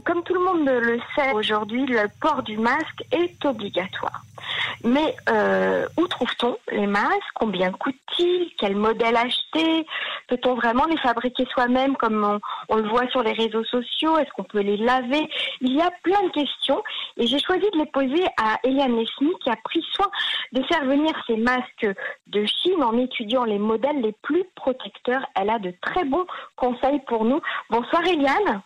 comme 0.00 0.22
tout 0.22 0.34
le 0.34 0.40
monde 0.40 0.68
le 0.68 0.98
sait 1.14 1.32
aujourd'hui, 1.32 1.86
le 1.86 2.08
port 2.20 2.42
du 2.42 2.56
masque 2.58 3.04
est 3.12 3.44
obligatoire. 3.44 4.22
Mais 4.84 5.14
euh, 5.28 5.86
où 5.96 6.06
trouve-t-on 6.08 6.56
les 6.70 6.86
masques? 6.86 7.32
Combien 7.34 7.70
coûtent-ils? 7.72 8.50
Quel 8.58 8.76
modèle 8.76 9.16
acheter? 9.16 9.86
Peut-on 10.28 10.54
vraiment 10.54 10.86
les 10.86 10.96
fabriquer 10.98 11.46
soi-même 11.52 11.96
comme 11.96 12.38
on, 12.68 12.76
le 12.76 12.88
voit 12.88 13.08
sur 13.08 13.22
les 13.22 13.32
réseaux 13.32 13.64
sociaux? 13.64 14.18
Est-ce 14.18 14.30
qu'on 14.32 14.44
peut 14.44 14.60
les 14.60 14.76
laver? 14.76 15.28
Il 15.60 15.74
y 15.74 15.80
a 15.80 15.90
plein 16.02 16.22
de 16.24 16.32
questions 16.32 16.82
et 17.16 17.26
j'ai 17.26 17.38
choisi 17.38 17.66
de 17.72 17.78
les 17.78 17.86
poser 17.86 18.24
à 18.38 18.58
Eliane 18.64 18.96
Lesmy 18.96 19.32
qui 19.42 19.50
a 19.50 19.56
pris 19.62 19.84
soin 19.92 20.10
de 20.52 20.62
faire 20.64 20.84
venir 20.84 21.12
ces 21.26 21.36
masques 21.36 21.88
de 22.26 22.44
Chine 22.46 22.82
en 22.82 22.96
étudiant 22.98 23.44
les 23.44 23.58
modèles 23.58 24.00
les 24.00 24.14
plus 24.22 24.44
protecteurs. 24.54 25.24
Elle 25.36 25.50
a 25.50 25.58
de 25.58 25.72
très 25.80 26.04
bons 26.04 26.26
conseils 26.56 27.00
pour 27.06 27.24
nous. 27.24 27.40
Bonsoir 27.70 28.04
Eliane. 28.04 28.62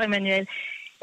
Emmanuel. 0.00 0.46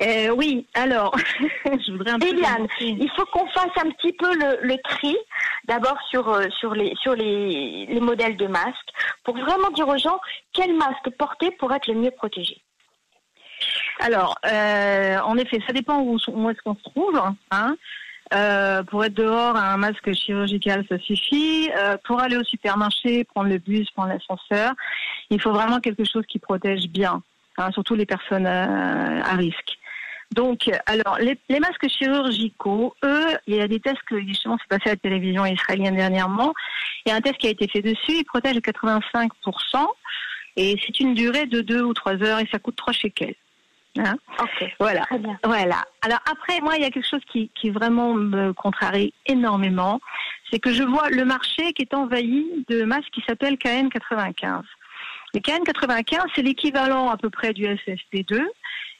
Euh, 0.01 0.29
oui, 0.29 0.65
alors, 0.73 1.13
je 1.65 1.91
voudrais 1.91 2.11
un 2.11 2.19
peu. 2.19 2.27
Eliane, 2.27 2.67
il 2.79 3.09
faut 3.15 3.25
qu'on 3.25 3.47
fasse 3.47 3.71
un 3.83 3.89
petit 3.91 4.13
peu 4.13 4.33
le, 4.33 4.81
tri, 4.83 5.17
d'abord 5.65 5.97
sur, 6.09 6.29
euh, 6.29 6.47
sur, 6.57 6.73
les, 6.73 6.93
sur 7.01 7.15
les, 7.15 7.85
les, 7.85 7.99
modèles 7.99 8.37
de 8.37 8.47
masques, 8.47 8.89
pour 9.25 9.37
vraiment 9.37 9.69
dire 9.71 9.87
aux 9.89 9.97
gens 9.97 10.19
quel 10.53 10.73
masque 10.73 11.09
porter 11.17 11.51
pour 11.51 11.73
être 11.73 11.87
le 11.87 11.95
mieux 11.95 12.11
protégé. 12.11 12.61
Alors, 13.99 14.35
euh, 14.45 15.19
en 15.19 15.37
effet, 15.37 15.59
ça 15.67 15.73
dépend 15.73 15.99
où, 15.99 16.17
où 16.27 16.49
est-ce 16.49 16.61
qu'on 16.61 16.75
se 16.75 16.83
trouve. 16.83 17.21
Hein. 17.51 17.75
Euh, 18.33 18.83
pour 18.83 19.03
être 19.03 19.15
dehors, 19.15 19.55
un 19.55 19.77
masque 19.77 20.13
chirurgical, 20.13 20.85
ça 20.87 20.99
suffit. 20.99 21.69
Euh, 21.77 21.97
pour 22.05 22.19
aller 22.19 22.37
au 22.37 22.43
supermarché, 22.43 23.23
prendre 23.23 23.49
le 23.49 23.57
bus, 23.57 23.89
prendre 23.91 24.09
l'ascenseur, 24.09 24.73
il 25.29 25.41
faut 25.41 25.51
vraiment 25.51 25.79
quelque 25.79 26.03
chose 26.03 26.23
qui 26.27 26.39
protège 26.39 26.87
bien, 26.87 27.23
hein, 27.59 27.71
surtout 27.71 27.95
les 27.95 28.05
personnes 28.05 28.47
euh, 28.47 29.21
à 29.21 29.35
risque. 29.35 29.77
Donc, 30.31 30.69
alors, 30.85 31.17
les, 31.19 31.37
les, 31.49 31.59
masques 31.59 31.87
chirurgicaux, 31.87 32.95
eux, 33.03 33.27
il 33.47 33.55
y 33.55 33.61
a 33.61 33.67
des 33.67 33.79
tests 33.79 34.03
que 34.07 34.21
justement 34.21 34.57
c'est 34.59 34.67
passé 34.67 34.89
à 34.89 34.93
la 34.93 34.97
télévision 34.97 35.43
israélienne 35.45 35.95
dernièrement. 35.95 36.53
Il 37.05 37.09
y 37.09 37.11
a 37.11 37.15
un 37.15 37.21
test 37.21 37.37
qui 37.37 37.47
a 37.47 37.49
été 37.49 37.67
fait 37.67 37.81
dessus, 37.81 38.11
il 38.11 38.25
protège 38.25 38.57
85%, 38.57 39.29
et 40.55 40.75
c'est 40.85 40.99
une 40.99 41.15
durée 41.15 41.47
de 41.47 41.61
2 41.61 41.81
ou 41.81 41.93
3 41.93 42.21
heures, 42.23 42.39
et 42.39 42.47
ça 42.51 42.59
coûte 42.59 42.75
3 42.75 42.93
shekels. 42.93 43.35
Hein 43.97 44.15
voilà. 44.79 45.03
Voilà. 45.43 45.83
Alors 46.01 46.19
après, 46.31 46.61
moi, 46.61 46.75
il 46.77 46.83
y 46.83 46.85
a 46.85 46.91
quelque 46.91 47.09
chose 47.09 47.23
qui, 47.31 47.49
qui 47.59 47.71
vraiment 47.71 48.13
me 48.13 48.53
contrarie 48.53 49.13
énormément, 49.25 49.99
c'est 50.51 50.59
que 50.59 50.71
je 50.71 50.83
vois 50.83 51.09
le 51.09 51.25
marché 51.25 51.73
qui 51.73 51.81
est 51.81 51.93
envahi 51.93 52.65
de 52.67 52.83
masques 52.83 53.09
qui 53.11 53.23
s'appellent 53.27 53.55
KN95. 53.55 54.61
Les 55.33 55.41
KN95, 55.41 56.21
c'est 56.35 56.41
l'équivalent 56.41 57.09
à 57.09 57.17
peu 57.17 57.29
près 57.29 57.53
du 57.53 57.65
SFP2 57.65 58.41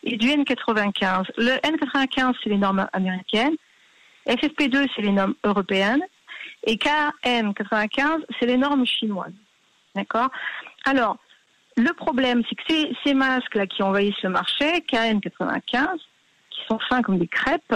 et 0.03 0.17
du 0.17 0.27
N95. 0.27 1.25
Le 1.38 1.58
N95, 1.58 2.36
c'est 2.44 2.49
les 2.49 2.58
normes 2.58 2.88
américaines. 2.94 3.55
FFP2, 4.27 4.88
c'est 4.95 5.02
les 5.02 5.11
normes 5.11 5.36
européennes. 5.44 6.03
Et 6.66 6.75
KN95, 6.75 8.23
c'est 8.39 8.45
les 8.45 8.58
normes 8.58 8.86
chinoises. 8.86 9.33
D'accord? 9.95 10.30
Alors, 10.86 11.17
le 11.77 11.94
problème, 11.94 12.43
c'est 12.47 12.55
que 12.55 12.95
ces, 13.03 13.14
masques-là 13.14 13.66
qui 13.66 13.81
envahissent 13.81 14.21
le 14.21 14.30
marché, 14.30 14.66
KN95, 14.91 15.88
qui 16.49 16.59
sont 16.67 16.80
fins 16.89 17.02
comme 17.02 17.17
des 17.17 17.27
crêpes, 17.27 17.75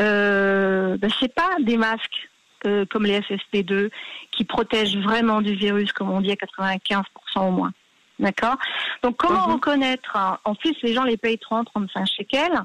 euh, 0.00 0.96
ben, 0.96 1.10
pas 1.34 1.56
des 1.60 1.76
masques 1.76 2.28
euh, 2.66 2.84
comme 2.90 3.04
les 3.04 3.20
FFP2 3.20 3.90
qui 4.30 4.44
protègent 4.44 4.98
vraiment 4.98 5.40
du 5.40 5.54
virus, 5.54 5.92
comme 5.92 6.10
on 6.10 6.20
dit 6.20 6.32
à 6.32 6.34
95% 6.34 7.02
au 7.36 7.50
moins. 7.50 7.72
D'accord? 8.18 8.56
Donc 9.02 9.16
comment 9.16 9.46
mhm. 9.48 9.54
reconnaître 9.54 10.16
hein? 10.16 10.38
En 10.44 10.54
plus, 10.54 10.74
les 10.82 10.94
gens 10.94 11.04
les 11.04 11.16
payent 11.16 11.38
30, 11.38 11.66
35 11.66 12.06
shekels. 12.06 12.60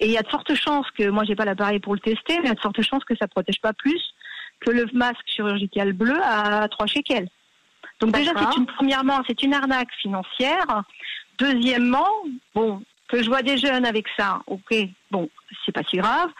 Et 0.00 0.06
il 0.06 0.12
y 0.12 0.18
a 0.18 0.22
de 0.22 0.28
fortes 0.28 0.54
chances 0.54 0.90
que, 0.92 1.08
moi 1.10 1.24
j'ai 1.24 1.34
pas 1.34 1.44
l'appareil 1.44 1.78
pour 1.78 1.94
le 1.94 2.00
tester, 2.00 2.38
mais 2.38 2.44
il 2.44 2.48
y 2.48 2.50
a 2.50 2.54
de 2.54 2.60
fortes 2.60 2.80
chances 2.82 3.04
que 3.04 3.16
ça 3.16 3.28
protège 3.28 3.60
pas 3.60 3.72
plus 3.72 4.14
que 4.60 4.70
le 4.70 4.86
masque 4.92 5.26
chirurgical 5.26 5.92
bleu 5.92 6.18
à 6.22 6.66
3 6.68 6.86
shekels. 6.86 7.28
Donc 8.00 8.12
déjà, 8.12 8.32
c'est 8.36 8.56
une 8.56 8.66
premièrement, 8.66 9.22
c'est 9.26 9.42
une 9.42 9.54
arnaque 9.54 9.92
financière. 10.00 10.82
Deuxièmement, 11.38 12.08
bon, 12.54 12.82
que 13.08 13.22
je 13.22 13.28
vois 13.28 13.42
des 13.42 13.58
jeunes 13.58 13.84
avec 13.84 14.06
ça, 14.16 14.40
ok, 14.46 14.74
bon, 15.10 15.28
c'est 15.64 15.72
pas 15.72 15.82
si 15.88 15.98
grave. 15.98 16.30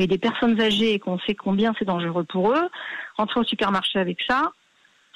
Mais 0.00 0.06
des 0.06 0.16
personnes 0.16 0.58
âgées 0.58 0.98
qu'on 0.98 1.18
sait 1.18 1.34
combien 1.34 1.74
c'est 1.78 1.84
dangereux 1.84 2.24
pour 2.24 2.52
eux, 2.54 2.70
rentrer 3.18 3.40
au 3.40 3.44
supermarché 3.44 3.98
avec 3.98 4.16
ça, 4.26 4.50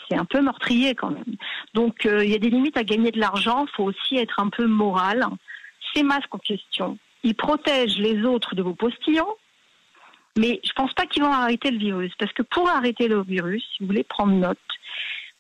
c'est 0.07 0.15
un 0.15 0.27
peu 0.27 0.43
meurtrier 0.43 0.95
quand 0.95 1.09
même. 1.09 1.37
Donc 1.73 2.05
euh, 2.05 2.23
il 2.23 2.31
y 2.31 2.35
a 2.35 2.39
des 2.39 2.51
limites 2.51 2.77
à 2.77 2.85
gagner 2.85 3.11
de 3.11 3.19
l'argent, 3.19 3.65
il 3.65 3.75
faut 3.75 3.85
aussi 3.85 4.19
être 4.19 4.41
un 4.41 4.51
peu 4.51 4.67
moral. 4.67 5.25
Ces 5.95 6.03
masques 6.03 6.35
en 6.35 6.39
question, 6.39 6.99
ils 7.23 7.35
protègent 7.35 7.97
les 7.97 8.27
autres 8.27 8.55
de 8.55 8.63
vos 8.63 8.75
postillons, 8.75 9.35
mais 10.37 10.61
je 10.63 10.73
pense 10.73 10.93
pas 10.93 11.07
qu'ils 11.07 11.23
vont 11.23 11.33
arrêter 11.33 11.71
le 11.71 11.79
virus. 11.79 12.13
Parce 12.19 12.35
que 12.35 12.43
pour 12.43 12.69
arrêter 12.69 13.09
le 13.09 13.23
virus, 13.23 13.65
si 13.73 13.79
vous 13.81 13.87
voulez 13.87 14.05
prendre 14.05 14.35
note, 14.35 14.59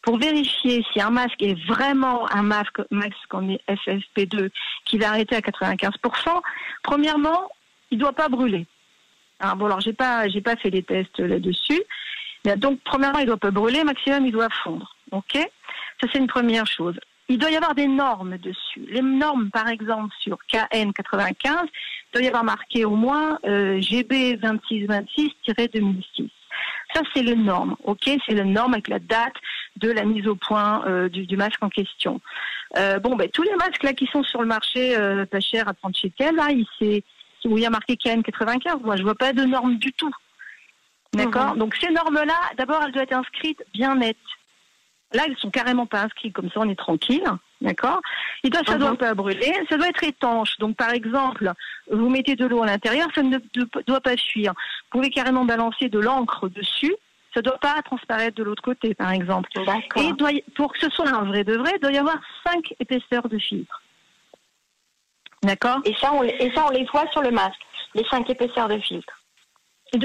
pour 0.01 0.19
vérifier 0.19 0.83
si 0.91 1.03
un 1.03 1.11
masque 1.11 1.43
est 1.43 1.63
vraiment 1.67 2.33
un 2.33 2.45
masque, 2.45 2.81
masque 2.91 3.35
en 3.35 3.43
FFP2 3.43 4.49
qui 4.87 4.97
va 4.97 5.11
arrêter 5.11 5.37
à 5.37 5.41
95%, 5.41 6.41
premièrement, 6.83 7.51
il 7.91 7.99
ne 7.99 8.05
doit 8.05 8.15
pas 8.15 8.31
brûler. 8.31 8.67
Alors, 9.41 9.57
bon, 9.57 9.67
alors 9.67 9.81
j'ai 9.81 9.93
pas, 9.93 10.29
j'ai 10.29 10.41
pas 10.41 10.57
fait 10.57 10.71
les 10.71 10.83
tests 10.83 11.19
là-dessus. 11.19 11.83
Donc, 12.57 12.81
premièrement, 12.85 13.21
il 13.21 13.27
doit 13.27 13.39
pas 13.39 13.51
brûler, 13.51 13.85
maximum, 13.85 14.27
il 14.27 14.33
doit 14.33 14.51
fondre. 14.63 14.95
OK? 15.13 15.35
Ça, 16.01 16.09
c'est 16.13 16.19
une 16.19 16.27
première 16.27 16.67
chose. 16.67 16.99
Il 17.29 17.39
doit 17.39 17.51
y 17.51 17.57
avoir 17.57 17.75
des 17.75 17.87
normes 17.87 18.37
dessus. 18.37 18.85
Les 18.89 19.01
normes, 19.01 19.51
par 19.51 19.69
exemple, 19.69 20.13
sur 20.21 20.37
KN95, 20.53 21.35
il 21.47 21.69
doit 22.13 22.23
y 22.23 22.29
avoir 22.29 22.45
marqué 22.45 22.85
au 22.85 22.97
moins 22.97 23.39
euh, 23.47 23.81
GB 23.81 24.37
2626-2006. 24.37 26.29
Ça, 26.93 27.01
c'est 27.15 27.23
les 27.23 27.35
normes, 27.35 27.77
ok? 27.85 28.11
C'est 28.27 28.35
les 28.35 28.45
normes 28.45 28.75
avec 28.75 28.89
la 28.89 28.99
date 28.99 29.35
de 29.77 29.91
la 29.91 30.05
mise 30.05 30.29
au 30.29 30.37
point 30.37 30.87
euh, 30.87 31.09
du, 31.09 31.37
masque 31.37 31.63
en 31.63 31.71
question. 31.71 32.21
Euh, 32.77 32.99
bon, 32.99 33.17
ben, 33.17 33.29
tous 33.31 33.43
les 33.43 33.57
masques 33.57 33.83
là 33.83 33.95
qui 33.95 34.07
sont 34.07 34.23
sur 34.23 34.43
le 34.43 34.47
marché 34.47 34.95
pas 35.31 35.41
cher 35.41 35.67
à 35.67 35.73
30 35.75 35.97
shekels, 35.97 36.37
là, 36.37 36.51
il, 36.51 36.67
où 37.45 37.57
il 37.57 37.63
y 37.63 37.67
a 37.67 37.71
marqué 37.71 37.95
KN95, 37.95 38.83
moi, 38.83 38.97
je 38.97 39.03
vois 39.03 39.15
pas 39.15 39.33
de 39.33 39.45
normes 39.45 39.77
du 39.77 39.93
tout. 39.93 40.13
D'accord 41.13 41.53
mhm. 41.53 41.59
Donc, 41.59 41.77
ces 41.77 41.91
normes-là, 41.91 42.39
d'abord, 42.57 42.83
elles 42.85 42.93
doivent 42.93 43.05
être 43.05 43.17
inscrites 43.17 43.63
bien 43.73 43.95
nettes. 43.97 44.17
Là, 45.13 45.25
elles 45.27 45.37
sont 45.37 45.51
carrément 45.51 45.87
pas 45.87 46.03
inscrites, 46.03 46.33
comme 46.33 46.51
ça, 46.51 46.61
on 46.61 46.69
est 46.69 46.79
tranquille. 46.79 47.25
D'accord 47.61 48.01
Il 48.43 48.51
doit, 48.51 48.63
ça 48.67 48.75
ne 48.75 48.79
doit 48.79 48.97
pas 48.97 49.15
brûler, 49.15 49.53
ça 49.69 49.77
doit 49.77 49.89
être 49.89 50.03
étanche. 50.03 50.59
Donc, 50.59 50.77
par 50.77 50.91
exemple, 50.91 51.53
vous 51.91 52.09
mettez 52.09 52.35
de 52.35 52.47
l'eau 52.47 52.63
à 52.63 52.67
l'intérieur, 52.67 53.09
ça 53.15 53.23
ne 53.23 53.39
doit 53.87 54.01
pas 54.01 54.17
fuir. 54.17 54.53
Vous 54.53 54.99
pouvez 54.99 55.11
carrément 55.11 55.45
balancer 55.45 55.89
de 55.89 56.01
l'encre 56.01 56.49
dessus, 56.49 56.95
ça 57.33 57.41
ne 57.41 57.43
doit 57.43 57.59
pas 57.59 57.81
transparaître 57.83 58.37
de 58.37 58.43
l'autre 58.43 58.63
côté, 58.63 58.95
par 58.95 59.13
exemple. 59.13 59.51
Et 59.97 60.45
pour 60.57 60.73
que 60.73 60.81
ce 60.81 60.91
soit 60.91 61.09
un 61.09 61.25
vrai 61.25 61.45
de 61.45 61.57
vrai, 61.57 61.73
il 61.77 61.81
doit 61.81 61.93
y 61.93 61.99
avoir 61.99 62.19
cinq 62.45 62.75
épaisseurs 62.81 63.29
de 63.29 63.39
filtre. 63.39 63.83
D'accord 65.45 65.81
et 65.85 65.95
ça, 66.01 66.13
on, 66.13 66.23
et 66.23 66.51
ça, 66.55 66.65
on 66.67 66.71
les 66.71 66.85
voit 66.85 67.07
sur 67.13 67.23
le 67.23 67.31
masque, 67.31 67.61
les 67.95 68.05
cinq 68.11 68.29
épaisseurs 68.31 68.69
de 68.69 68.79
filtre. 68.79 69.13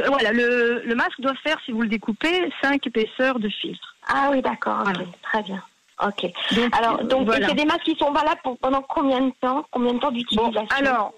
voilà, 0.08 0.32
le, 0.34 0.94
masque 0.96 1.20
doit 1.20 1.36
faire, 1.36 1.58
si 1.66 1.72
vous 1.72 1.82
le 1.82 1.88
découpez, 1.88 2.52
cinq 2.62 2.86
épaisseurs 2.86 3.40
de 3.40 3.50
filtre. 3.50 3.96
Ah 4.08 4.30
oui, 4.32 4.42
d'accord, 4.42 4.84
très 5.24 5.42
bien. 5.44 5.64
Ok. 6.06 6.32
alors, 6.72 7.04
donc, 7.04 7.30
c'est 7.34 7.56
des 7.56 7.66
masques 7.66 7.84
qui 7.84 7.96
sont 7.96 8.12
valables 8.12 8.40
pendant 8.62 8.82
combien 8.82 9.20
de 9.22 9.34
temps 9.42 9.66
Combien 9.72 9.94
de 9.94 10.00
temps 10.00 10.12
d'utilisation 10.12 10.66
Alors, 10.70 11.14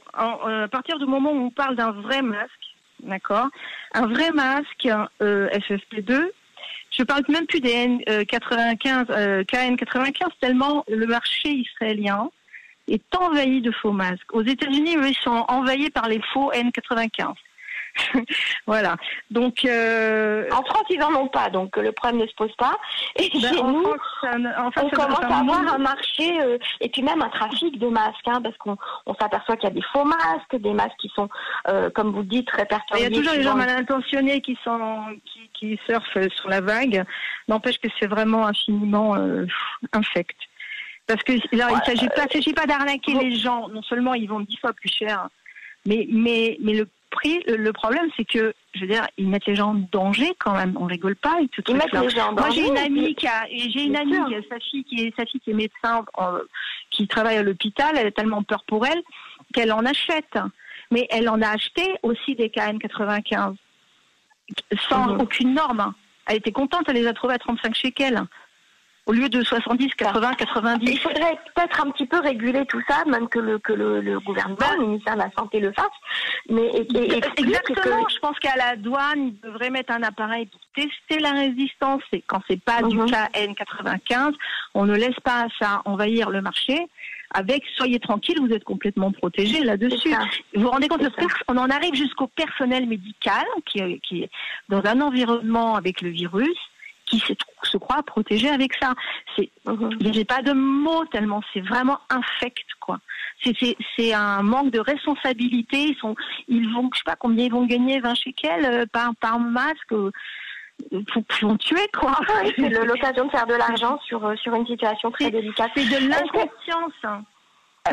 euh, 0.48 0.66
à 0.66 0.68
partir 0.68 0.98
du 0.98 1.06
moment 1.06 1.32
où 1.32 1.46
on 1.46 1.50
parle 1.52 1.76
d'un 1.76 1.92
vrai 1.92 2.22
masque, 2.22 2.52
d'accord 3.00 3.48
Un 3.94 4.08
vrai 4.08 4.32
masque 4.32 4.88
euh, 5.22 5.50
FFP2, 5.50 6.30
je 6.92 7.04
parle 7.04 7.24
même 7.30 7.46
plus 7.46 7.60
des 7.60 7.74
N95, 7.74 9.06
euh, 9.12 9.44
KN95, 9.44 10.14
tellement 10.40 10.84
le 10.88 11.06
marché 11.06 11.50
israélien 11.50 12.30
est 12.88 13.16
envahi 13.16 13.62
de 13.62 13.72
faux 13.72 13.92
masques. 13.92 14.34
Aux 14.34 14.44
États-Unis, 14.44 14.96
ils 14.96 15.18
sont 15.24 15.46
envahis 15.48 15.90
par 15.90 16.08
les 16.08 16.22
faux 16.34 16.52
N95. 16.52 17.34
voilà. 18.68 18.96
Donc 19.30 19.66
euh, 19.66 20.48
en 20.52 20.64
France, 20.64 20.86
ils 20.90 21.00
n'en 21.00 21.14
ont 21.14 21.28
pas, 21.28 21.50
donc 21.50 21.76
le 21.78 21.92
problème 21.92 22.22
ne 22.22 22.28
se 22.28 22.34
pose 22.36 22.56
pas. 22.58 22.78
Et 23.18 23.30
ben, 23.34 23.54
chez 23.54 23.64
nous, 23.64 23.94
on 24.24 24.72
commence 24.72 25.24
à 25.24 25.40
avoir 25.40 25.74
un 25.74 25.78
marché 25.78 26.42
euh, 26.42 26.58
et 26.80 26.90
puis 26.90 27.02
même 27.02 27.22
un 27.22 27.30
trafic 27.30 27.78
de 27.80 27.88
masques, 27.88 28.28
hein, 28.28 28.42
parce 28.42 28.58
qu'on 28.58 28.78
s'aperçoit 29.20 29.58
qu'il 29.58 29.70
y 29.70 29.72
a 29.72 29.76
des 29.76 29.86
faux 29.94 30.06
masques, 30.06 30.56
des 30.56 30.74
masques 30.74 30.98
qui 31.00 31.12
sont, 31.16 31.30
euh, 31.68 31.90
comme 31.90 32.12
vous 32.12 32.24
dites, 32.24 32.50
répertoriés. 32.52 33.08
Il 33.08 33.16
y 33.16 33.18
a 33.18 33.20
toujours 33.20 33.36
des 33.36 33.44
gens 33.44 33.56
mal 33.56 33.70
intentionnés 33.70 34.42
qui 34.42 34.58
sont 34.64 35.04
qui, 35.26 35.50
qui 35.54 35.80
surfent 35.86 36.30
sur 36.36 36.50
la 36.50 36.62
vague. 36.62 37.04
N'empêche 37.48 37.80
que 37.80 37.90
c'est 38.00 38.08
vraiment 38.08 38.48
infiniment 38.48 39.16
infect. 39.94 40.38
Parce 41.14 41.24
que 41.24 41.56
là, 41.56 41.70
il 41.72 41.86
s'agit 41.86 42.10
pas, 42.10 42.28
s'agit 42.28 42.54
pas 42.54 42.66
d'arnaquer 42.66 43.14
les 43.14 43.36
gens. 43.36 43.68
Non 43.70 43.82
seulement 43.84 44.14
ils 44.14 44.30
vont 44.30 44.40
dix 44.40 44.58
fois 44.58 44.74
plus 44.74 44.90
cher, 44.90 45.28
mais 45.86 46.08
mais 46.10 46.58
mais 46.62 46.74
le 46.74 46.88
prix, 47.10 47.44
le 47.46 47.72
problème, 47.74 48.10
c'est 48.16 48.26
que 48.26 48.54
je 48.74 48.82
veux 48.82 48.88
dire, 48.88 49.06
ils 49.18 49.28
mettent 49.28 49.46
les 49.46 49.56
gens 49.56 49.72
en 49.72 49.88
danger 49.92 50.34
quand 50.40 50.54
même. 50.54 50.78
On 50.80 50.86
rigole 50.86 51.16
pas 51.16 51.34
avec 51.38 51.52
Ils 51.68 51.76
mettent 51.76 51.92
les 51.92 52.10
gens 52.10 52.30
en 52.30 52.34
danger. 52.34 52.48
Moi, 52.48 52.50
j'ai 52.50 52.68
une 52.68 52.78
amie 52.78 53.16
qui 53.16 53.28
a, 53.28 53.46
j'ai 53.50 53.84
une 53.84 53.98
amie 53.98 54.18
qui 54.28 54.36
a 54.36 54.42
sa 54.50 54.60
fille 54.60 54.84
qui 54.86 55.02
est, 55.02 55.16
sa 55.18 55.26
fille 55.26 55.42
qui 55.42 55.52
est 55.52 55.54
médecin, 55.54 56.06
euh, 56.20 56.42
qui 56.90 57.08
travaille 57.08 57.38
à 57.38 57.44
l'hôpital. 57.44 57.96
Elle 57.98 58.08
a 58.08 58.12
tellement 58.12 58.44
peur 58.44 58.64
pour 58.66 58.86
elle 58.86 59.02
qu'elle 59.54 59.72
en 59.72 59.86
achète. 59.86 60.40
Mais 60.90 61.08
elle 61.10 61.30
en 61.30 61.42
a 61.42 61.50
acheté 61.50 61.96
aussi 62.04 62.36
des 62.36 62.50
KN95 62.50 63.56
sans 64.90 65.14
mhm. 65.14 65.22
aucune 65.22 65.54
norme. 65.54 65.94
Elle 66.26 66.38
était 66.38 66.52
contente, 66.52 66.84
elle 66.88 66.96
les 66.96 67.08
a 67.08 67.14
trouvés 67.14 67.36
à 67.36 67.40
35 67.40 67.76
shekels 67.76 68.22
au 69.08 69.14
lieu 69.14 69.30
de 69.30 69.44
70, 69.44 69.96
80, 69.96 70.34
90. 70.36 70.92
Il 70.92 71.00
faudrait 71.00 71.38
peut-être 71.56 71.86
un 71.86 71.92
petit 71.92 72.06
peu 72.06 72.20
réguler 72.20 72.66
tout 72.68 72.82
ça, 72.88 73.04
même 73.06 73.28
que 73.28 73.40
le, 73.40 73.58
que 73.60 73.74
le, 73.74 74.20
gouvernement, 74.20 74.58
ben, 74.60 74.78
le 74.80 74.86
ministère 74.88 75.16
de 75.16 75.20
la 75.20 75.32
Santé 75.38 75.60
le 75.60 75.72
fasse. 75.72 75.86
Mais 76.50 76.70
exactement, 77.38 78.08
je 78.10 78.20
pense 78.20 78.38
qu'à 78.40 78.56
la 78.56 78.76
douane, 78.76 79.28
ils 79.30 79.40
devraient 79.42 79.72
mettre 79.72 79.94
un 79.94 80.04
appareil 80.04 80.46
pour 80.46 80.62
tester 80.76 81.20
la 81.20 81.32
résistance. 81.32 82.04
Et 82.12 82.24
quand 82.28 82.42
c'est 82.48 82.62
pas 82.62 82.82
du 82.84 82.98
cas 83.06 83.30
mhm. 83.36 83.54
N95, 83.54 84.34
on 84.76 84.86
ne 84.86 84.96
laisse 84.96 85.20
pas 85.24 85.48
ça 85.60 85.82
envahir 85.86 86.30
le 86.30 86.42
marché. 86.42 86.88
Avec 87.34 87.64
soyez 87.78 88.00
tranquille, 88.00 88.40
vous 88.42 88.54
êtes 88.54 88.66
complètement 88.66 89.12
protégé 89.12 89.64
là-dessus. 89.64 90.14
Vous 90.54 90.64
vous 90.64 90.70
rendez 90.70 90.90
compte, 90.90 91.02
on 91.48 91.58
en 91.58 91.70
arrive 91.70 91.96
jusqu'au 91.96 92.28
personnel 92.28 92.88
médical 92.88 93.46
qui, 93.66 93.80
qui 94.02 94.24
est 94.24 94.30
dans 94.68 94.84
un 94.86 95.00
environnement 95.00 95.76
avec 95.76 96.02
le 96.02 96.10
virus 96.10 96.58
qui 97.12 97.20
se, 97.20 97.34
se 97.64 97.78
croit 97.78 98.02
protégé 98.04 98.50
avec 98.50 98.74
ça. 98.82 98.94
C'est, 99.36 99.50
mhm. 99.66 99.98
j'ai 100.14 100.26
pas 100.26 100.42
de 100.42 100.54
mots 100.54 101.06
tellement 101.06 101.42
c'est 101.54 101.62
vraiment 101.62 102.00
infect 102.10 102.66
quoi. 102.80 103.00
C'est, 103.44 103.56
c'est, 103.60 103.76
c'est 103.96 104.14
un 104.14 104.42
manque 104.42 104.72
de 104.72 104.80
responsabilité. 104.80 105.90
Ils 105.90 105.98
sont, 105.98 106.16
ils 106.48 106.72
vont, 106.74 106.90
je 106.94 107.00
sais 107.00 107.04
pas 107.06 107.16
combien 107.16 107.46
ils 107.46 107.52
vont 107.52 107.66
gagner 107.66 108.00
20 108.00 108.16
shekels 108.16 108.66
euh, 108.66 108.86
par 108.92 109.16
par 109.20 109.40
masque. 109.40 109.92
Euh, 109.92 110.12
pour, 111.14 111.58
tuer 111.60 111.88
quoi. 111.94 112.18
c'est 112.58 112.70
l'occasion 112.70 113.26
de 113.26 113.30
faire 113.30 113.46
de 113.46 113.54
l'argent 113.54 114.00
sur 114.04 114.26
euh, 114.26 114.36
sur 114.38 114.56
une 114.56 114.66
situation 114.66 115.12
très 115.12 115.30
délicate. 115.30 115.70
C'est 115.76 115.86
de 115.86 116.08
l'inconscience. 116.10 116.94
Hein. 117.04 117.22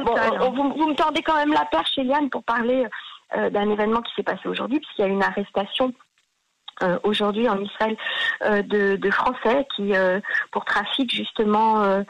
Bon, 0.05 0.15
vous, 0.53 0.73
vous, 0.75 0.89
me 0.89 0.95
tendez 0.95 1.21
quand 1.23 1.37
même 1.37 1.53
la 1.53 1.67
perche, 1.67 1.99
Eliane, 1.99 2.31
pour 2.31 2.45
parler 2.45 2.87
d'un 3.35 3.71
événement 3.71 4.03
qui 4.03 4.13
s'est 4.15 4.23
passé 4.23 4.47
aujourd'hui, 4.47 4.81
puisqu'il 4.81 5.03
y 5.03 5.05
a 5.05 5.09
une 5.09 5.23
arrestation 5.23 5.93
euh, 6.83 6.99
aujourd'hui 7.03 7.49
en 7.49 7.61
Israël 7.61 7.97
euh, 8.45 8.63
de, 8.63 8.97
de, 8.97 9.11
Français 9.11 9.67
qui, 9.75 9.97
euh, 9.97 10.21
pour 10.53 10.65
trafic 10.65 11.13
justement 11.13 12.05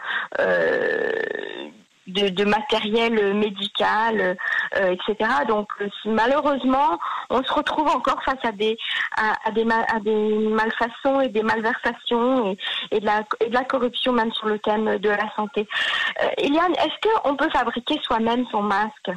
de, 2.06 2.28
de, 2.28 2.44
matériel 2.44 3.34
médical, 3.34 4.36
etc. 4.74 5.30
Donc 5.46 5.68
malheureusement, 6.04 6.98
on 7.30 7.42
se 7.42 7.52
retrouve 7.52 7.88
encore 7.88 8.22
face 8.24 8.44
à 8.44 8.52
des 8.52 8.76
à 9.16 9.50
des, 9.52 9.66
à 9.70 10.00
des 10.00 10.48
malfaçons 10.48 11.20
et 11.20 11.28
des 11.28 11.42
malversations 11.42 12.52
et, 12.52 12.58
et, 12.96 13.00
de 13.00 13.06
la, 13.06 13.24
et 13.40 13.48
de 13.48 13.54
la 13.54 13.64
corruption 13.64 14.12
même 14.12 14.32
sur 14.32 14.46
le 14.48 14.58
thème 14.58 14.98
de 14.98 15.08
la 15.08 15.34
santé. 15.34 15.66
Eliane, 16.38 16.72
est-ce 16.72 17.22
qu'on 17.22 17.36
peut 17.36 17.50
fabriquer 17.50 17.98
soi-même 18.02 18.44
son 18.50 18.62
masque? 18.62 19.10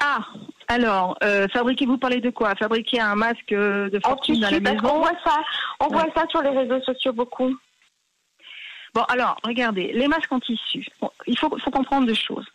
Ah, 0.00 0.20
alors, 0.68 1.16
euh, 1.24 1.48
fabriquer, 1.48 1.86
vous 1.86 1.98
parlez 1.98 2.20
de 2.20 2.30
quoi? 2.30 2.54
Fabriquer 2.54 3.00
un 3.00 3.16
masque 3.16 3.52
euh, 3.52 3.90
de 3.90 3.98
fortune 3.98 4.40
dans 4.40 4.50
la 4.50 4.60
maison? 4.60 4.78
On 4.84 4.98
voit 4.98 5.18
ça, 5.24 5.40
on 5.80 5.88
voit 5.88 6.06
ça 6.14 6.24
sur 6.28 6.42
les 6.42 6.50
réseaux 6.50 6.80
sociaux 6.82 7.12
beaucoup. 7.12 7.56
Bon, 8.94 9.02
alors, 9.08 9.36
regardez, 9.44 9.92
les 9.92 10.08
masques 10.08 10.32
en 10.32 10.40
tissu. 10.40 10.86
il 11.26 11.38
faut, 11.38 11.56
faut 11.58 11.70
comprendre 11.70 12.06
deux 12.06 12.14
choses. 12.14 12.46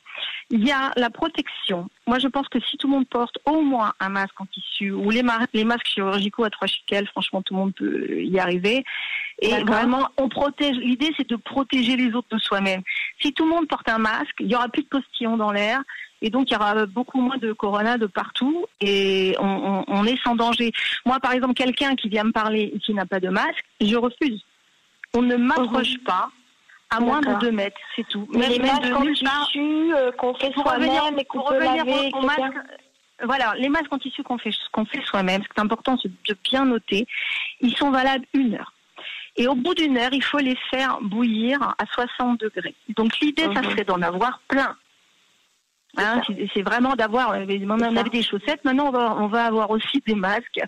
Il 0.49 0.65
y 0.65 0.71
a 0.71 0.91
la 0.95 1.09
protection. 1.09 1.89
Moi, 2.07 2.19
je 2.19 2.27
pense 2.27 2.47
que 2.47 2.59
si 2.59 2.77
tout 2.77 2.87
le 2.87 2.93
monde 2.93 3.07
porte 3.07 3.37
au 3.45 3.61
moins 3.61 3.93
un 3.99 4.09
masque 4.09 4.39
en 4.39 4.45
tissu 4.45 4.91
ou 4.91 5.09
les, 5.09 5.23
les 5.53 5.63
masques 5.63 5.87
chirurgicaux 5.87 6.43
à 6.43 6.49
trois 6.49 6.67
chiquels, 6.67 7.07
franchement, 7.07 7.41
tout 7.41 7.53
le 7.53 7.59
monde 7.59 7.73
peut 7.73 8.21
y 8.21 8.39
arriver. 8.39 8.83
Et 9.39 9.63
vraiment, 9.63 10.09
on 10.17 10.29
protège. 10.29 10.77
L'idée, 10.77 11.13
c'est 11.17 11.27
de 11.27 11.35
protéger 11.35 11.95
les 11.95 12.13
autres 12.13 12.27
de 12.31 12.37
soi-même. 12.37 12.81
Si 13.21 13.33
tout 13.33 13.45
le 13.45 13.51
monde 13.51 13.67
porte 13.67 13.89
un 13.89 13.97
masque, 13.97 14.35
il 14.39 14.47
y 14.47 14.55
aura 14.55 14.69
plus 14.69 14.83
de 14.83 14.89
postillons 14.89 15.37
dans 15.37 15.51
l'air. 15.51 15.81
Et 16.23 16.29
donc, 16.29 16.49
il 16.49 16.53
y 16.53 16.55
aura 16.55 16.85
beaucoup 16.85 17.19
moins 17.19 17.37
de 17.37 17.51
corona 17.51 17.97
de 17.97 18.05
partout 18.05 18.65
et 18.79 19.35
on, 19.39 20.05
est 20.05 20.17
sans 20.23 20.37
danger. 20.37 20.71
Moi, 21.05 21.19
par 21.19 21.33
exemple, 21.33 21.53
quelqu'un 21.53 21.95
qui 21.95 22.07
vient 22.07 22.23
me 22.23 22.31
parler 22.31 22.71
et 22.73 22.79
qui 22.79 22.93
n'a 22.93 23.05
pas 23.05 23.19
de 23.19 23.27
masque, 23.27 23.65
je 23.81 23.97
refuse. 23.97 24.41
On 25.13 25.21
ne 25.21 25.35
m'approche 25.35 25.97
mhm. 25.97 26.03
pas 26.05 26.29
à 26.89 27.01
moins 27.01 27.19
de 27.19 27.39
2 27.39 27.51
mètres, 27.51 27.77
c'est 27.95 28.07
tout. 28.07 28.25
Mais 28.31 28.47
les 28.47 28.59
masques 28.59 28.95
en 28.95 29.01
tissu 29.01 29.93
euh, 29.93 30.11
qu'on 30.13 30.33
fait 30.35 30.53
soi-même 30.53 31.19
et 31.19 31.25
qu'on 31.25 31.43
peut 31.43 31.59
laver, 31.59 32.11
voilà, 33.23 33.53
les 33.57 33.69
masques 33.69 33.91
en 33.91 33.97
tissu 33.97 34.23
qu'on 34.23 34.37
fait, 34.37 34.51
qu'on 34.71 34.85
fait 34.85 35.03
soi-même, 35.05 35.43
ce 35.43 35.47
qui 35.49 35.53
est 35.57 35.61
important, 35.61 35.97
c'est 36.01 36.09
de 36.09 36.37
bien 36.49 36.65
noter, 36.65 37.05
ils 37.59 37.75
sont 37.75 37.91
valables 37.91 38.25
une 38.33 38.55
heure. 38.55 38.73
Et 39.35 39.47
au 39.47 39.55
bout 39.55 39.73
d'une 39.73 39.97
heure, 39.97 40.13
il 40.13 40.23
faut 40.23 40.37
les 40.37 40.57
faire 40.71 40.99
bouillir 41.01 41.59
à 41.61 41.85
60 41.85 42.39
degrés. 42.39 42.75
Donc 42.95 43.19
l'idée, 43.19 43.49
ça 43.53 43.61
mhm. 43.61 43.71
serait 43.71 43.83
d'en 43.83 44.01
avoir 44.01 44.39
plein 44.47 44.77
Hein, 45.97 46.21
c'est 46.53 46.63
vraiment 46.63 46.95
d'avoir. 46.95 47.29
On 47.29 47.33
avait 47.33 48.09
des 48.09 48.23
chaussettes. 48.23 48.63
Maintenant, 48.65 48.91
on 48.93 49.27
va, 49.27 49.45
avoir 49.45 49.69
aussi 49.69 50.01
des 50.05 50.15
masques. 50.15 50.59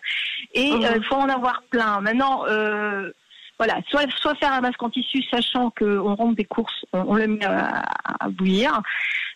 Et 0.53 0.65
il 0.65 0.77
mhm. 0.77 0.83
euh, 0.83 1.01
faut 1.01 1.15
en 1.15 1.29
avoir 1.29 1.63
plein. 1.69 1.99
Maintenant, 2.01 2.45
euh, 2.47 3.11
voilà, 3.57 3.79
soit, 3.89 4.09
soit 4.11 4.35
faire 4.35 4.53
un 4.53 4.61
masque 4.61 4.81
en 4.83 4.89
tissu, 4.89 5.23
sachant 5.31 5.71
qu'on 5.71 6.15
rentre 6.15 6.35
des 6.35 6.45
courses, 6.45 6.85
on, 6.93 7.15
le 7.15 7.27
met 7.27 7.45
à, 7.45 8.29
bouillir. 8.29 8.81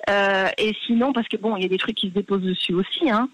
Euh, 0.09 0.47
et 0.57 0.75
sinon, 0.85 1.11
parce 1.11 1.27
que 1.27 1.37
bon, 1.37 1.57
il 1.57 1.63
y 1.63 1.65
a 1.65 1.69
des 1.69 1.77
trucs 1.77 1.95
qui 1.95 2.09
se 2.09 2.13
déposent 2.13 2.43
dessus 2.43 2.73
aussi. 2.73 3.09
Hein. 3.09 3.29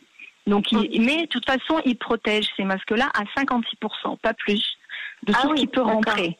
Donc, 0.47 0.71
mhm. 0.71 0.87
mais 0.99 1.23
de 1.23 1.27
toute 1.27 1.45
façon, 1.45 1.81
ils 1.85 1.97
protègent 1.97 2.49
ces 2.55 2.63
masques-là 2.63 3.09
à 3.13 3.23
56%, 3.41 4.17
pas 4.19 4.33
plus, 4.33 4.77
de 5.23 5.33
ah 5.35 5.41
ce 5.41 5.53
qui 5.55 5.67
peut 5.67 5.81
rentrer. 5.81 6.37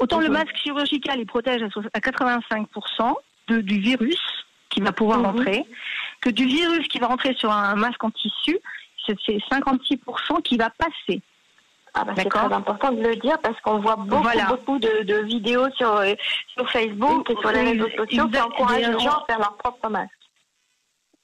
Autant 0.00 0.18
le 0.18 0.26
mhm. 0.26 0.32
masque 0.32 0.56
chirurgical, 0.56 1.20
il 1.20 1.26
protège 1.26 1.62
à 1.62 2.00
85% 2.00 3.14
de, 3.48 3.60
du 3.60 3.78
virus 3.78 4.18
qui 4.74 4.80
va 4.80 4.92
pouvoir 4.92 5.18
mhm. 5.18 5.26
rentrer, 5.26 5.64
que 6.20 6.30
du 6.30 6.46
virus 6.46 6.86
qui 6.88 6.98
va 6.98 7.06
rentrer 7.06 7.34
sur 7.34 7.50
un 7.50 7.74
masque 7.76 8.02
en 8.02 8.10
tissu, 8.10 8.58
c'est 9.06 9.16
56% 9.16 10.42
qui 10.42 10.56
va 10.56 10.70
passer. 10.70 11.20
Ah 11.96 12.04
bah 12.04 12.12
c'est 12.16 12.24
très 12.24 12.52
important 12.52 12.90
de 12.90 13.02
le 13.02 13.14
dire 13.16 13.38
parce 13.40 13.60
qu'on 13.60 13.78
voit 13.78 13.94
beaucoup, 13.94 14.28
beaucoup 14.48 14.78
de, 14.80 15.24
vidéos 15.24 15.68
sur, 15.76 15.92
euh, 15.94 16.14
sur 16.48 16.68
Facebook 16.68 17.30
et 17.30 17.36
sur 17.36 17.52
les 17.52 17.60
réseaux 17.60 17.88
sociaux 17.96 18.28
qui 18.28 18.40
encouragent 18.40 18.88
les 18.88 18.98
gens 18.98 19.18
à 19.18 19.24
faire 19.28 19.38
leur 19.38 19.56
propre 19.56 19.88
masque. 19.88 20.10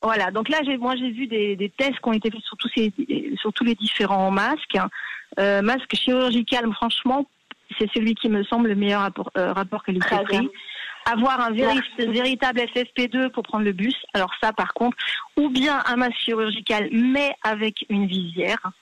Voilà, 0.01 0.31
donc 0.31 0.49
là, 0.49 0.59
moi 0.79 0.95
j'ai 0.95 1.11
vu 1.11 1.27
des, 1.27 1.73
tests 1.77 1.99
qui 1.99 2.09
ont 2.09 2.13
été 2.13 2.31
faits 2.31 2.41
sur 2.43 2.57
tous, 2.57 2.71
ces, 2.75 2.93
sur 3.41 3.53
tous 3.53 3.65
les 3.65 3.75
différents 3.75 4.31
masques. 4.31 4.79
Euh, 5.41 5.61
masque 5.61 5.95
chirurgical, 5.95 6.73
franchement, 6.73 7.27
c'est 7.79 7.91
celui 7.93 8.15
qui 8.15 8.29
me 8.29 8.45
semble 8.45 8.69
le 8.69 8.77
meilleur 8.77 9.03
rapport, 9.03 9.31
euh, 9.37 9.53
rapport 9.53 9.83
qualité-prix 9.83 10.49
avoir 11.05 11.41
un 11.41 11.53
véritable 11.53 12.61
FFP2 12.61 13.31
pour 13.31 13.43
prendre 13.43 13.65
le 13.65 13.73
bus. 13.73 13.97
Alors 14.15 14.31
ça, 14.41 14.53
par 14.53 14.75
contre, 14.75 14.97
ou 15.37 15.49
bien 15.49 15.83
un 15.87 15.97
masque 15.97 16.19
chirurgical, 16.19 16.89
mais 16.93 17.35
avec 17.43 17.85
une 17.89 18.07
visière. 18.07 18.73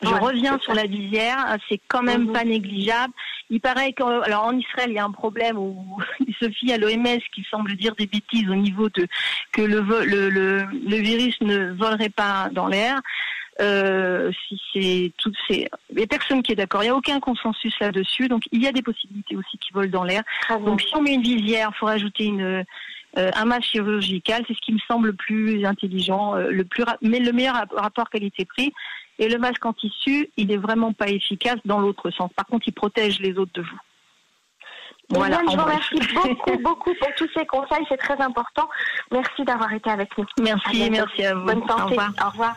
Je 0.00 0.08
reviens 0.08 0.58
sur 0.60 0.74
la 0.74 0.86
visière, 0.86 1.56
c'est 1.68 1.80
quand 1.88 2.02
même 2.02 2.26
mhm. 2.26 2.32
pas 2.32 2.44
négligeable. 2.44 3.12
Il 3.50 3.60
paraît 3.60 3.92
qu'en 3.92 4.20
alors 4.20 4.44
en 4.44 4.56
Israël, 4.56 4.90
il 4.90 4.94
y 4.94 4.98
a 4.98 5.04
un 5.04 5.10
problème 5.10 5.58
où 5.58 5.98
il 6.26 6.34
se 6.40 6.48
fie 6.50 6.72
à 6.72 6.78
l'OMS 6.78 7.18
qui 7.34 7.44
semble 7.50 7.74
dire 7.74 7.96
des 7.96 8.06
bêtises 8.06 8.48
au 8.48 8.54
niveau 8.54 8.88
de 8.90 9.08
que 9.50 9.62
le, 9.62 9.80
le, 9.80 10.30
le, 10.30 10.64
le 10.64 10.96
virus 10.96 11.40
ne 11.40 11.72
volerait 11.72 12.10
pas 12.10 12.48
dans 12.52 12.68
l'air. 12.68 13.00
Euh, 13.60 14.30
si 14.46 14.60
c'est 14.72 15.12
toutes 15.18 15.34
ces 15.48 15.68
les 15.92 16.06
personnes 16.06 16.42
qui 16.42 16.52
est 16.52 16.54
d'accord, 16.54 16.82
il 16.82 16.86
n'y 16.86 16.90
a 16.90 16.94
aucun 16.94 17.18
consensus 17.18 17.74
là-dessus. 17.80 18.28
Donc 18.28 18.44
il 18.52 18.62
y 18.62 18.68
a 18.68 18.72
des 18.72 18.82
possibilités 18.82 19.34
aussi 19.36 19.58
qui 19.58 19.72
volent 19.72 19.90
dans 19.90 20.04
l'air. 20.04 20.22
Donc 20.64 20.80
si 20.80 20.94
on 20.94 21.02
met 21.02 21.14
une 21.14 21.22
visière, 21.22 21.70
il 21.74 21.78
faut 21.78 21.86
rajouter 21.86 22.24
une 22.24 22.64
euh, 23.16 23.30
un 23.34 23.44
masque 23.46 23.70
chirurgical, 23.70 24.44
c'est 24.46 24.54
ce 24.54 24.60
qui 24.60 24.72
me 24.72 24.78
semble 24.86 25.08
le 25.08 25.12
plus 25.14 25.64
intelligent, 25.64 26.36
euh, 26.36 26.50
le 26.50 26.64
plus 26.64 26.84
mais 27.00 27.18
le 27.18 27.32
meilleur 27.32 27.64
rapport 27.74 28.10
qualité-prix. 28.10 28.72
Et 29.18 29.28
le 29.28 29.38
masque 29.38 29.64
en 29.66 29.72
tissu, 29.72 30.30
il 30.36 30.52
est 30.52 30.56
vraiment 30.58 30.92
pas 30.92 31.08
efficace 31.08 31.56
dans 31.64 31.80
l'autre 31.80 32.10
sens. 32.10 32.30
Par 32.34 32.46
contre, 32.46 32.68
il 32.68 32.72
protège 32.72 33.18
les 33.18 33.36
autres 33.36 33.52
de 33.54 33.62
vous. 33.62 33.78
Voilà, 35.10 35.40
je 35.50 35.56
vous 35.56 35.62
remercie 35.62 36.14
beaucoup, 36.14 36.58
beaucoup 36.62 36.94
pour 36.94 37.14
tous 37.16 37.28
ces 37.36 37.46
conseils, 37.46 37.84
c'est 37.88 37.96
très 37.96 38.20
important. 38.20 38.68
Merci 39.10 39.42
d'avoir 39.42 39.72
été 39.72 39.90
avec 39.90 40.16
nous. 40.18 40.26
Merci, 40.40 40.90
merci 40.90 41.24
à 41.24 41.34
vous. 41.34 41.46
Bonne 41.46 41.66
santé. 41.66 41.82
Au 41.82 41.86
revoir. 41.86 42.12
Au 42.22 42.30
revoir. 42.30 42.56